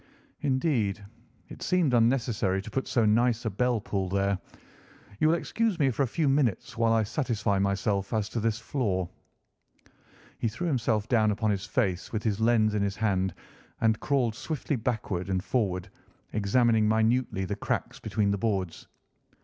"Indeed, 0.39 1.05
it 1.49 1.61
seemed 1.61 1.93
unnecessary 1.93 2.59
to 2.63 2.71
put 2.71 2.87
so 2.87 3.05
nice 3.05 3.45
a 3.45 3.51
bell 3.51 3.79
pull 3.79 4.09
there. 4.09 4.39
You 5.19 5.27
will 5.27 5.35
excuse 5.35 5.77
me 5.77 5.91
for 5.91 6.01
a 6.01 6.07
few 6.07 6.27
minutes 6.27 6.75
while 6.75 6.91
I 6.91 7.03
satisfy 7.03 7.59
myself 7.59 8.11
as 8.11 8.27
to 8.29 8.39
this 8.39 8.57
floor." 8.57 9.07
He 10.39 10.47
threw 10.47 10.65
himself 10.65 11.07
down 11.07 11.29
upon 11.29 11.51
his 11.51 11.67
face 11.67 12.11
with 12.11 12.23
his 12.23 12.39
lens 12.39 12.73
in 12.73 12.81
his 12.81 12.95
hand 12.95 13.35
and 13.79 13.99
crawled 13.99 14.33
swiftly 14.33 14.75
backward 14.75 15.29
and 15.29 15.43
forward, 15.43 15.87
examining 16.33 16.87
minutely 16.89 17.45
the 17.45 17.55
cracks 17.55 17.99
between 17.99 18.31
the 18.31 18.39
boards. 18.39 18.87